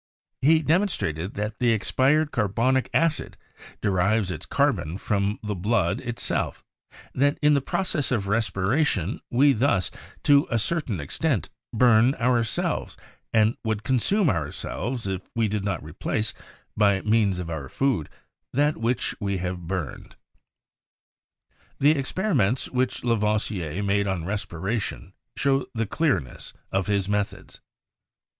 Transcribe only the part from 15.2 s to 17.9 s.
we did not replace, by means of our